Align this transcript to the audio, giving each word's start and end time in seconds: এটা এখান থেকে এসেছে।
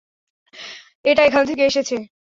এটা 1.05 1.21
এখান 1.25 1.43
থেকে 1.49 1.63
এসেছে। 1.65 1.95